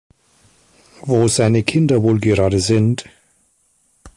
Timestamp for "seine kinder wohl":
1.27-2.19